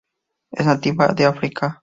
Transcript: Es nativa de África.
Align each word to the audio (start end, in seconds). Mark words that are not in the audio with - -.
Es 0.49 0.65
nativa 0.65 1.09
de 1.09 1.25
África. 1.27 1.79